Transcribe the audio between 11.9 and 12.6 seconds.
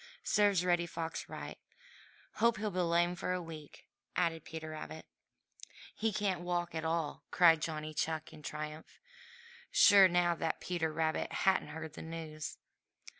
the news.